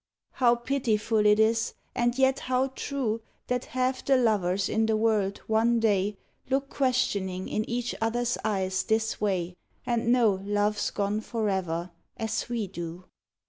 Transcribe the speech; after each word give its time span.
How 0.31 0.55
pitiful 0.55 1.27
it 1.27 1.39
is, 1.39 1.75
and 1.93 2.17
yet 2.17 2.39
how 2.39 2.69
true 2.69 3.21
That 3.45 3.65
half 3.65 4.03
the 4.03 4.17
lovers 4.17 4.67
in 4.67 4.87
the 4.87 4.97
world, 4.97 5.37
one 5.45 5.79
day, 5.79 6.17
Look 6.49 6.69
questioning 6.71 7.47
in 7.47 7.69
each 7.69 7.93
other's 8.01 8.35
eyes 8.43 8.81
this 8.81 9.21
way 9.21 9.53
And 9.85 10.11
know 10.11 10.41
love's 10.43 10.89
gone 10.89 11.21
forever, 11.21 11.91
as 12.17 12.49
we 12.49 12.65
do. 12.65 13.03